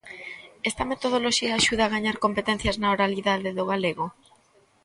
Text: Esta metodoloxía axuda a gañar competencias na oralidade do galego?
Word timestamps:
Esta 0.69 0.83
metodoloxía 0.91 1.53
axuda 1.55 1.83
a 1.85 1.93
gañar 1.95 2.17
competencias 2.25 2.75
na 2.77 2.91
oralidade 2.95 3.49
do 3.57 3.63
galego? 3.71 4.05